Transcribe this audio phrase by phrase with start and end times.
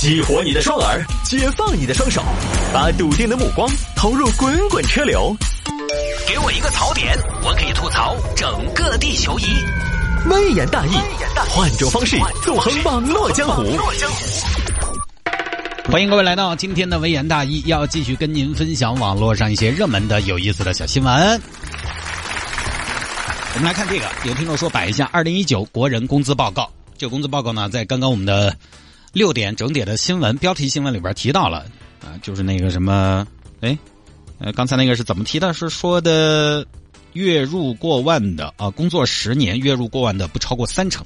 [0.00, 2.24] 激活你的双耳，解放你的双手，
[2.72, 5.36] 把笃定的目光投入滚滚车流。
[6.26, 9.44] 给我一个槽点，我可以吐槽整个地球仪。
[10.30, 10.92] 微言大义，
[11.50, 13.62] 换种方式纵横网络江湖。
[15.92, 21.42] 欢迎各位来到今天的微言大义，要继续跟您分享网络上一些热门的、有意思的小新闻。
[23.52, 26.70] 我们来看这个，有听众说摆一下二零一九国人工资报告。
[26.96, 28.56] 这个工资报告呢，在刚刚我们的
[29.12, 31.66] 六点整点的新闻标题新闻里边提到了
[32.04, 33.26] 啊，就是那个什么，
[33.60, 33.76] 哎，
[34.38, 35.52] 呃，刚才那个是怎么提的？
[35.52, 36.66] 是说的
[37.12, 41.04] 月入过万的啊，工作十年月入过万的不超过三成，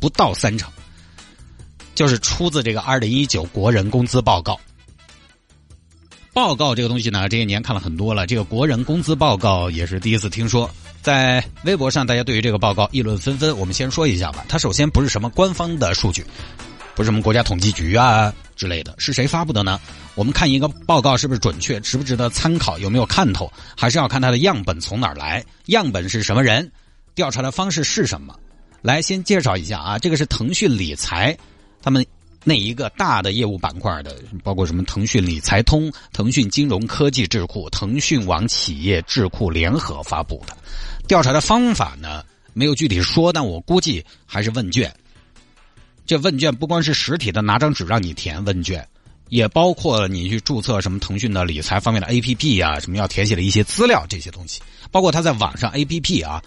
[0.00, 0.70] 不到三成，
[1.94, 4.58] 就是出自这个二零一九国人工资报告。
[6.32, 10.70] 报告这个东西呢，这些年看了很多了，这个国人工资报告也是第一次听说。
[11.00, 13.56] 在微博上，大家对于这个报告议论纷纷。
[13.56, 16.24] 我们先说一下吧，它首先不是什么官方的数据，
[16.98, 19.80] 不是什么国家统计局啊之类的，是谁发布的呢？
[20.16, 26.68] 我们看一个报告是不是准确，值不值得参考，有没有看头，还是要看它的样本从哪儿来，样本是什么人，
[27.14, 28.34] 调查的方式是什么。
[28.82, 31.38] 来，先介绍一下啊，这个是腾讯理财
[31.80, 32.04] 他们
[32.42, 40.56] 那一个大的业务板块的，包括什么腾讯理财通、腾讯金融科技智库、腾讯网企业智库联合发布的。
[41.06, 44.92] 调查的方法呢，没有具体说，但我估计还是问卷。
[46.08, 48.88] 这问卷不光是实体的拿张纸让你填问卷，
[49.28, 56.42] 也包括你去注册什么腾讯的理财方面的 A P P 啊，什么要填写的一些资料这些东西，包括他在网上 A P P 啊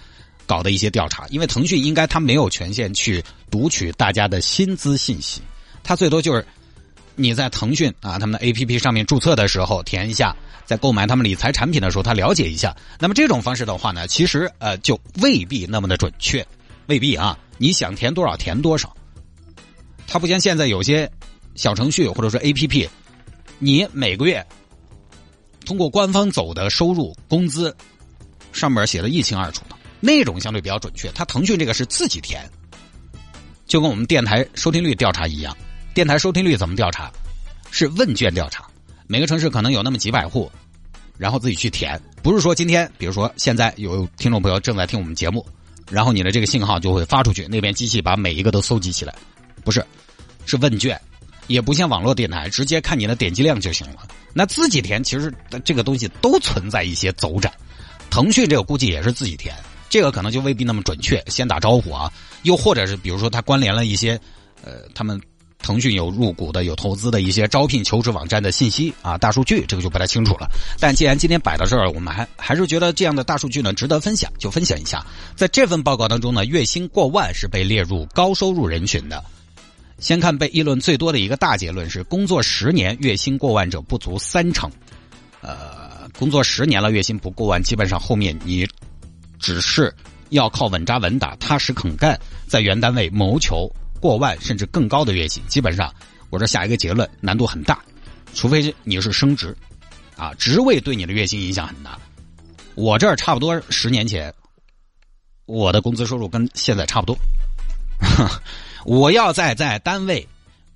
[0.48, 1.28] 搞的一些调查。
[1.28, 5.42] 因为腾讯应该他没有权限去读取大家的薪资信息，
[5.84, 6.44] 他最多就是
[7.16, 10.36] 你在腾讯啊他们的 A P P 上面注册的时候填一下。
[10.66, 12.76] 在购买他们理财产品的时候，他了解一下。
[12.98, 16.44] 那么这种方式的话呢，其实呃就未必那么的准确，
[16.88, 17.38] 未必啊。
[17.60, 18.96] 你想填多少填多少，
[20.12, 21.10] 它不像现在有些
[21.56, 22.90] 小程序或者说 A P P，
[23.60, 24.46] 你每个月
[25.66, 27.74] 通过官方走的收入工资
[28.52, 31.10] 上面写的一清二楚的，那种相对比较准确。
[31.16, 32.44] 它腾讯这个是自己填，
[33.66, 35.56] 就跟我们电台收听率调查一样。
[35.94, 37.10] 电台收听率怎么调查？
[37.72, 38.68] 是问卷调查，
[39.08, 40.52] 每个城市可能有那么几百户。
[41.18, 45.46] 然后自己去填，不是说今天，比如说现在有听众朋友正在听我们节目，
[45.90, 49.16] 然后你的这个信号就会发出去，那边机器把每一个都搜集起来，
[49.62, 49.86] 不是，
[50.46, 51.00] 是问卷，
[51.48, 54.08] 也不像网络电台，直接看你的点击量就行了。
[54.34, 55.34] 那自己填，其实
[55.64, 57.52] 这个东西都存在一些走展。
[58.10, 59.56] 腾讯这个估计也是自己填，
[59.90, 61.24] 这个可能就未必那么准确。
[61.28, 62.12] 先打招呼啊，
[62.44, 64.20] 又或者是比如说它关联了一些，
[64.64, 65.22] 呃，他们。
[65.64, 70.50] 腾讯有入股的、有投资的一些招聘求职网站的信息啊，大数据这个就不太清楚了。
[70.80, 75.06] 但既然今天摆到这儿，我们还还是觉得这样的大数据呢值得分享，就分享一下。
[75.36, 79.24] 在这份报告当中呢，月薪过万是被列入高收入人群的。
[80.02, 84.70] 先看被议论最多的一个大结论是：工作十年月薪过万者不足三成。
[85.42, 88.68] 呃，工作十年了月薪不过万，基本上后面你
[89.40, 89.94] 只是
[90.30, 93.72] 要靠稳扎稳打、踏实肯干，在原单位谋求。
[94.00, 95.94] 过万甚至更高的月薪，基本上
[96.32, 97.80] 我这下一个结论难度很大，
[98.34, 99.56] 除非你是升职，
[100.18, 102.00] 啊，职位对你的月薪影响很大。
[102.74, 104.34] 我这儿差不多十年前，
[105.46, 107.16] 我的工资收入跟现在差不多。
[108.86, 110.28] 我要再在单位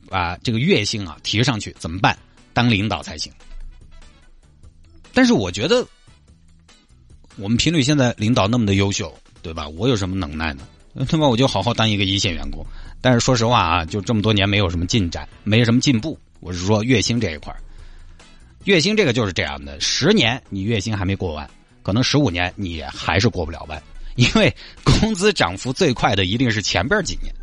[0.08, 2.18] 把这个月薪啊提上去，怎么办？
[2.54, 3.32] 当领导才行。
[5.14, 5.86] 但是我觉得，
[7.38, 9.68] 我们频率现在领导那么的优秀，对吧？
[9.70, 10.68] 我有什么能耐呢？
[11.10, 12.66] 他妈我就好好当一个一线员工。
[13.02, 16.18] 但是说实话啊，就这么多年没有什么进展，没什么进步。
[16.40, 17.56] 我是说月薪这一块
[18.66, 21.50] 月薪这个就是这样的，十年你月薪还没过万，
[21.84, 23.82] 可能十五年你还是过不了万，
[24.16, 27.34] 因为工资涨幅最快的一定是前边几年。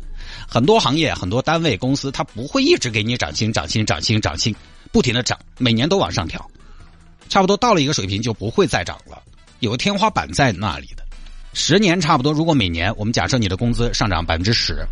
[0.47, 4.55] 很多行业、很多单位、公司，它不会一直给你涨薪、涨薪、涨薪、涨薪，
[4.91, 6.49] 不停的涨，每年都往上调，
[7.29, 9.21] 差不多到了一个水平就不会再涨了，
[9.59, 11.03] 有个天花板在那里的。
[11.53, 14.85] 十年差不多，如果每年我们假设你的工资上涨百分之十。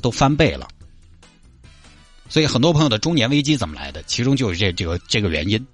[0.00, 0.68] 都翻倍了，
[2.28, 4.00] 所以很多朋友的中年危机怎么来的？
[4.04, 5.66] 其中就是这这个这个原因，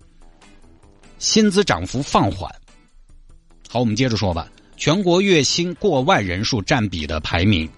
[1.18, 2.50] 薪资涨幅放缓。
[3.68, 4.48] 好，我们接着说吧。
[4.78, 7.68] 全国月薪过万人数占比的排名，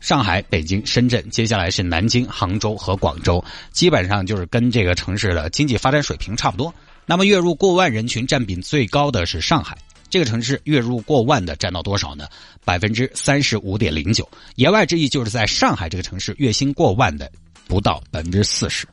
[0.00, 6.74] 上海、北京、深圳，接下来是南京、杭州和广州，基本上就是跟这个城市的经济发展水平差不多。
[7.06, 9.76] 那么月入过万人群占比最高的是上海。
[10.08, 12.26] 这个城市月入过万的占到多少呢？
[12.64, 14.28] 百分之三十五点零九。
[14.56, 17.30] 言外之意就是在上海这个城市，月薪过万的
[17.68, 18.88] 不到百分之四十。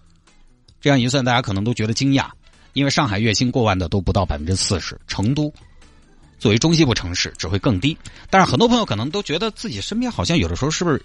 [0.80, 2.28] 这样一算，大家可能都觉得惊讶，
[2.74, 4.96] 因为上海月薪过万的都不到百分之四十。
[5.08, 5.52] 成都
[6.38, 7.98] 作为中西部城市，只会更低。
[8.30, 11.02] 但是很多朋友可能都觉得自己身边好像有的时候是不是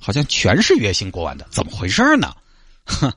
[0.00, 1.46] 好像全是月薪过万的？
[1.50, 2.34] 怎么回事呢？
[2.84, 3.10] 哼，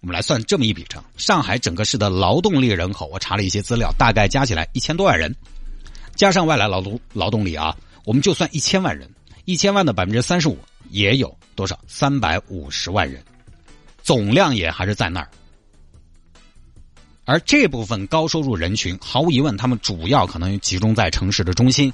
[0.00, 5.34] 我们来算这么一笔账：上海整个市的劳动力人口，我查了一些资料，大概加起来一千多万人，
[6.14, 7.74] 加上外来劳动劳动力啊，
[8.04, 9.08] 我们就算一千万人，
[9.46, 10.58] 一千万的百分之三十五
[10.90, 11.78] 也有多少？
[11.88, 13.24] 三百五十万人，
[14.02, 15.28] 总量也还是在那儿。
[17.26, 21.92] 而这部分高收入人群，毫无疑问，他们主要可能集中在城市的中心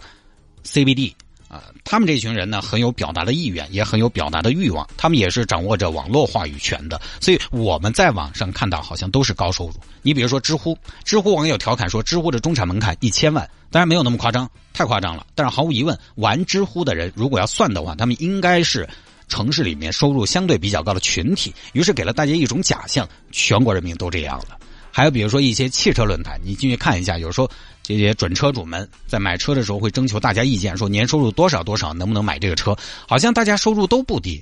[0.65, 1.13] ，CBD。
[1.49, 4.89] 啊，他们这群人呢，很有表达的意愿，也很有表达的欲望。
[4.97, 9.75] 他们也是掌握着网络话语权的，所以我们在网上看到好像都是高收入。
[10.01, 10.75] 你比如说知乎，
[11.05, 15.27] 知乎网友调侃说，知乎的中产门槛一千万，当然没有那么夸张，太夸张了。
[15.35, 18.89] 但是毫无疑问，玩知乎的人如果要算的话，他们应该是
[19.29, 21.55] 城市里面收入相对比较高的群体。
[21.75, 24.59] 于是给了大家一种假象，全国人民都这样了。
[24.93, 27.51] 还有比如说一些汽车论坛，你进去看一下，有时候。
[27.85, 32.79] 这些准车主们在买车的时候会征求大家意见，说年收入多少多少能不能买这个车？
[33.09, 34.41] 好像大家收入都不低，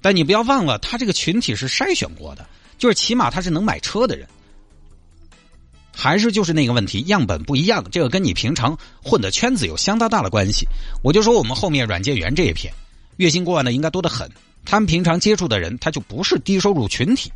[0.00, 2.46] 但你不要忘了，他这个群体是筛选过的，
[2.78, 4.24] 就是起码他是能买车的人。
[5.92, 10.64] 还是就是那个问题，样本不一样，这个跟你平常混的圈子有相当大的关系。
[11.02, 12.72] 我就说我们后面软件园这一片，
[13.16, 14.30] 月薪过万的应该多得很，
[14.64, 17.32] 他们平常接触的人他就不是低收入群体，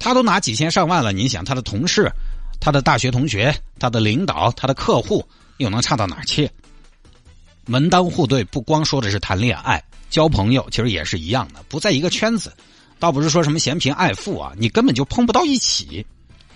[0.00, 2.10] 他都拿几千上万了，你想他的同事。
[2.58, 5.24] 他的大学同学、他的领导、他的客户，
[5.58, 6.50] 又能差到哪儿去？
[7.66, 12.52] 门当户对，不光说的是谈恋爱、交朋友，其实也是一样的，不在一个圈子。
[12.98, 16.04] 倒不是说什么嫌贫爱富啊，你根本就碰不到一起。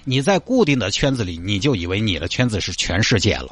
[0.04, 3.48] 你在固定的圈子里，你就以为你的圈子是全世界了。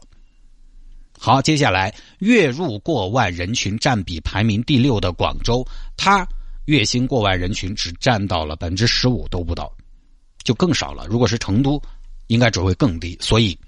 [1.19, 5.67] 好，接下来月入过万人群占比排名第六的广州，
[5.97, 6.27] 它
[6.67, 9.73] 月薪过万人群只占到了百分之十五都不到，
[10.43, 11.07] 就更少了。
[11.09, 11.83] 如果是成都。
[12.29, 13.59] 应该只会更低，所以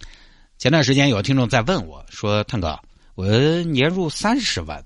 [0.57, 2.79] 前段时间有听众在问我说：“探哥，
[3.15, 3.27] 我
[3.65, 4.83] 年入三十万，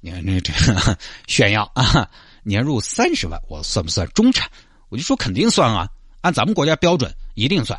[0.00, 0.52] 你看这这
[1.28, 2.10] 炫耀啊，
[2.42, 4.50] 年入三十万，我算不算中产？”
[4.88, 5.88] 我就说肯定算啊，
[6.22, 7.78] 按咱们国家标准一定算，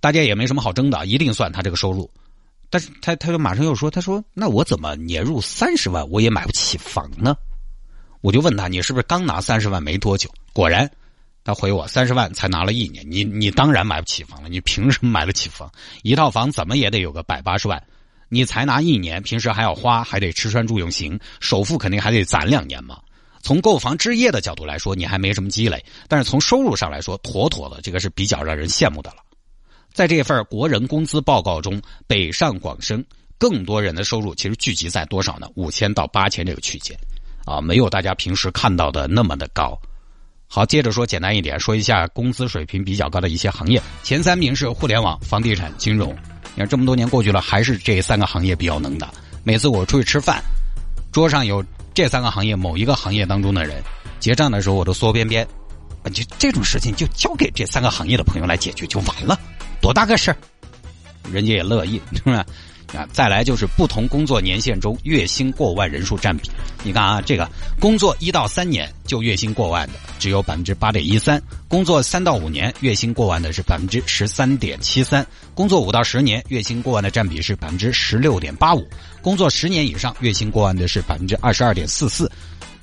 [0.00, 2.10] 大家也没什么好争的，一定算他这个收入。
[2.70, 7.36] 但是他他就马上又说：“他说那我怎么年入三十万我也买不起房呢？”
[8.20, 10.90] 我就问他：“你是不是刚拿三十万没多久？”果然。
[11.48, 15.72] 他回我三十万才拿了一年，你你当然买不起房了，你凭什么买得起房？
[16.02, 17.82] 一套房怎么也得有个百八十万，
[18.28, 23.00] 你才拿一年，平时还要花，还得吃穿住用行，首付肯定还得攒两年嘛。
[23.40, 29.16] 从购房置业的角度来说，你还没什么积累，但是从收入上来说，妥妥的这个是比较让人羡慕的了。
[29.94, 33.02] 在这份国人工资报告中，北上广深
[33.38, 35.48] 更多人的收入其实聚集在多少呢？
[35.54, 36.94] 五千到八千这个区间，
[37.46, 39.80] 啊，没有大家平时看到的那么的高。
[40.50, 43.80] 好，接着说简单一点，说一下工资水平比较高的一些行业。
[44.02, 46.10] 前三名是互联网、房地产、金融。
[46.54, 49.06] 你看这么多年过去了，还是这三个行业比较能的。
[49.44, 50.42] 每次我出去吃饭，
[51.12, 51.62] 桌上有
[51.92, 53.82] 这三个行业某一个行业当中的人，
[54.18, 55.46] 结账的时候我都缩边边。
[56.14, 59.38] 就这种事情就交给这三个行业的朋友来解决就完了，
[59.82, 60.36] 多大个事儿，
[61.30, 62.42] 人家也乐意，是不是？
[62.94, 66.50] 啊，再来就是不同工作年限中月薪过万人数占比。
[66.82, 67.48] 你看啊，这个
[67.78, 78.86] 工作一到三年就月薪过万的只有百分之八点一三，工作三到五年月薪过万的是百分之十三点七三，工作五到十年月薪过万的占比是百分之十六点八五，
[79.20, 82.30] 工作十年以上月薪过万的是百分之二十二点四四，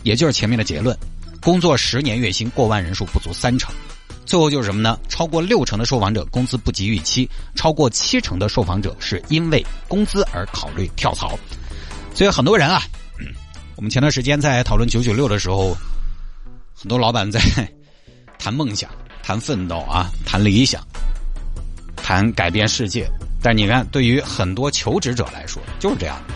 [0.04, 0.96] 也就是前面的结论，
[1.42, 3.74] 工作十年月薪过万人数不足三成。
[4.26, 5.00] 最后就是什么呢？
[5.08, 11.38] 超过六成的受访者工资不及预期，超过七成的受访者是因为工资而考虑跳槽。
[12.14, 12.82] 所以很多人啊，
[13.76, 15.78] 我们前段时间在讨论九九六的时候，
[16.74, 17.40] 很多老板在
[18.40, 18.90] 谈梦想、
[19.22, 20.82] 谈奋斗啊、谈理想、
[21.96, 23.08] 谈改变世界。
[23.42, 26.34] 但你看，对于很多求职者来说就是这样的，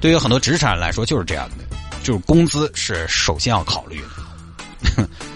[0.00, 1.64] 对于很多职场人来说就是这样的，
[2.02, 4.29] 就是工资是首先要考虑的。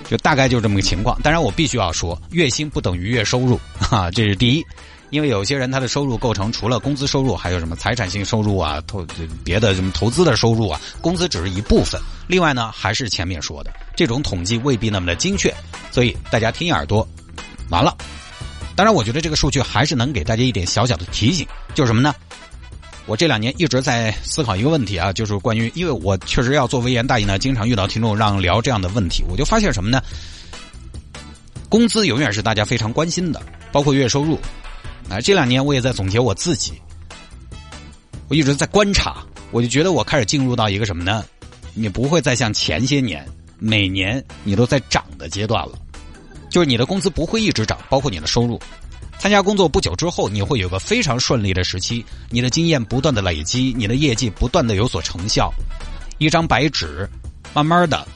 [0.08, 4.64] 就大概就这么个情况，当然我必须要说，月薪不等于月收入， 哈，这是第一，
[5.10, 9.06] 因为有些人他的收入构成除了工资收入，还有什么财产性收入啊，投
[9.42, 12.00] 别的什么投资的收入啊，工资只是一部分。
[12.26, 15.54] 另外呢，还是前面说的，这种统计未必那么的精确，
[15.90, 17.06] 所以大家听一耳朵，
[17.70, 17.96] 完了。
[18.76, 22.14] 当然，我觉得这个数据还是能给大家一点小小的提醒，就是什么呢？
[23.06, 30.02] 我这两年一直在思考一个问题啊，就是关于，因为我确实要做微言大义呢，经常遇到听众让聊这样的问题，我就发现什么呢？
[31.68, 34.38] 工资永远是大家非常关心的，包括月收入。
[35.10, 36.72] 啊，这两年我也在总结我自己，
[38.28, 41.22] 我一直在观察，我就觉得我开始进入到一个什么呢？
[41.74, 43.26] 你不会再像前些年
[43.58, 45.72] 每年你都在涨的阶段了，
[46.48, 48.58] 就是你的工资不会一直涨，包括你的收入。
[49.24, 55.50] 参加工作不久之后，你会有个非常顺利的时期，你的经验不断的累积，你的业绩不断的有所成效，
[56.18, 57.08] 一张白纸，
[57.54, 58.06] 慢慢的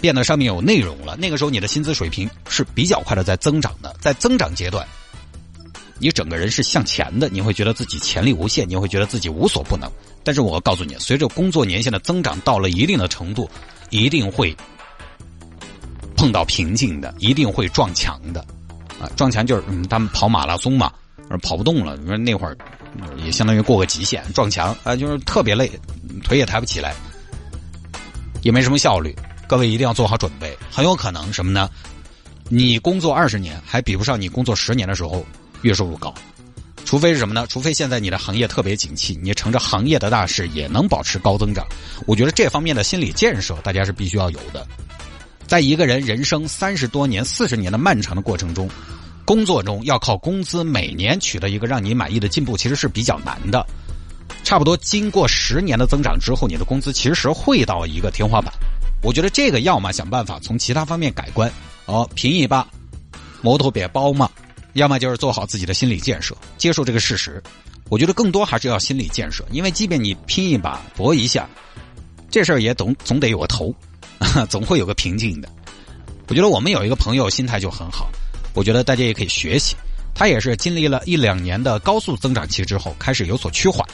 [0.00, 4.84] 变得上面有内容了，那个时候你的薪资水平是比较快的在增长的，在增长阶段，
[6.00, 9.88] 你整个人是向前的，你会觉得自己潜力无限，你会觉得自己无所不能。
[10.24, 13.48] 但是我告诉你，随着工作年限的增长到了一定的程度，
[13.90, 14.56] 一定会
[16.16, 18.44] 碰到瓶颈的，一定会撞墙的。
[19.00, 20.92] 啊，撞墙就是，他们跑马拉松嘛，
[21.42, 22.56] 跑不动了，说那会儿
[23.24, 25.70] 也相当于过个极限，撞墙啊，就是特别累，
[26.22, 26.94] 腿也抬不起来。
[28.42, 29.16] 也没什么效率，
[29.48, 30.56] 各位一定要做好准备。
[30.70, 31.70] 很有可能什么呢？
[32.50, 35.24] 你工作二十年还比不上你工作十年的时候
[35.62, 36.12] 月收入高，
[36.84, 37.46] 除非是什么呢？
[37.46, 41.66] 除非现在你的行业特别景气，你乘着行业的大势也能保持高增长。
[42.06, 44.66] 我觉得这方面的心理建设大家是必须要有的。
[45.46, 48.68] 在一个人人生三十多年、四十年的漫长的过程中，
[49.24, 53.64] 工作中要靠工资每年取得一个让你满意的进步，其实是比较难的。
[54.42, 58.52] 差不多经过十年的增长之后，你的工资其实会到一个天花板。
[59.02, 61.50] 我觉得这个要么想办法从其他方面改观，
[61.86, 62.66] 哦，拼一把，
[63.42, 64.26] 摩托别包嘛；
[64.72, 67.42] 要么就是做好自己的心理建设，接受这个事实。
[67.90, 71.46] 我觉得更多还是要心理建设，因为即便你拼一把搏一下，
[72.30, 73.74] 这事儿也总总得有个头，
[74.48, 75.48] 总会有个瓶颈的。
[76.28, 78.10] 我觉得我们有一个朋友心态就很好，
[78.54, 79.76] 我觉得大家也可以学习。
[80.14, 83.86] 他也是经历了一两年的高速增长期之后，开始有所趋缓。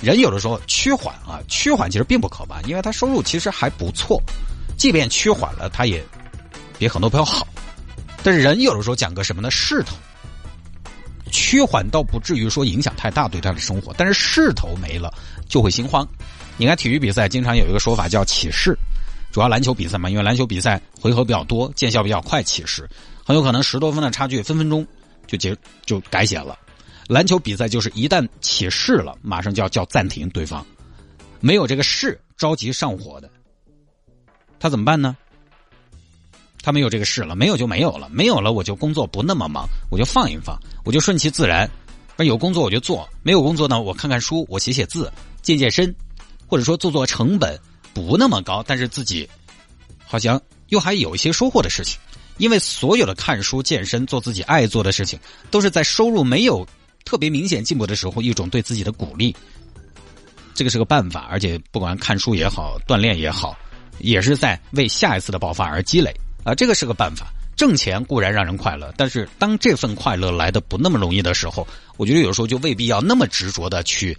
[0.00, 4.18] 人有的时候趋缓啊，趋缓其实并不可怕，因为他收入其实还不错，
[4.78, 6.02] 即便趋缓了，他也
[6.78, 7.46] 比很多朋友好。
[8.22, 9.50] 但是人有的时候讲个什么呢？
[9.50, 9.94] 势头，
[11.30, 15.12] 趋缓倒不至于说影响太大对他的生活，但是势头没了
[15.46, 16.08] 就会心慌。
[16.56, 18.74] 你看体育比赛经常有一个说法叫起势，
[19.30, 22.88] 主要篮球比赛嘛，因为篮球比赛回合比较多，见效比较快，起势
[23.24, 24.86] 很有可能十多分的差距分分钟
[25.26, 25.56] 就结
[25.86, 26.58] 就改写了。
[27.08, 30.28] 篮球比赛就是一旦起势了，马上就要叫暂停。
[30.30, 30.64] 对方
[31.40, 33.30] 没有这个势，着急上火的，
[34.58, 35.16] 他怎么办呢？
[36.62, 41.68] 他没有这个势了，没有就没有了，没有了我就工作不那么忙，我就放一放，我就顺其自然。
[42.16, 45.10] 那有工作我就做，没有工作呢，我看看书，我写写字，
[45.40, 45.94] 健健身，
[46.46, 47.58] 或者说做做成本
[48.06, 49.28] 不那么高，但是自己
[50.04, 51.98] 好像又还有一些收获的事情。
[52.38, 55.18] 因为所有的看书、健身、做自己爱做的事情，
[55.50, 56.66] 都是在收入没有。
[57.04, 59.34] 特别明显进步的时候，一种对自己的鼓励，
[60.54, 61.26] 这个是个办法。
[61.30, 63.56] 而且不管看书也好，锻炼也好，
[63.98, 66.14] 也是在为下一次的爆发而积累
[66.44, 67.26] 啊，这个是个办法。
[67.56, 71.66] 挣钱固然让人快乐，但是当这份快乐来的不那么容易的时候，
[71.96, 74.16] 我觉得有时候就未必要那么执着的去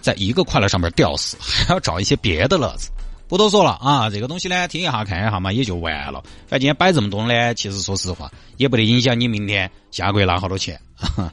[0.00, 2.90] 在一个快乐上面吊死， 还要找一些别的乐子。
[3.28, 6.22] 不多说了啊，这个东西呢，听一下看一下嘛，也就完了。
[6.46, 10.80] 反正今天摆这么多呢，其实说实话，也不得影响你明天下个月拿好多钱。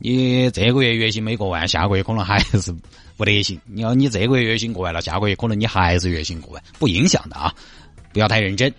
[0.00, 2.74] 你这个月月薪没过万，下个月可能还是
[3.16, 3.60] 不得行。
[3.66, 7.54] 你要你这个月月薪过万了，下个月可能你还是月薪过万，不影响的啊，
[8.12, 8.74] 不要太认真。